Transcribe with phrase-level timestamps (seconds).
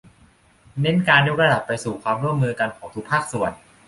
[0.81, 3.51] เน้นการยกระดับไปสู่ความร่วมมือกันของทุกภาคส่วน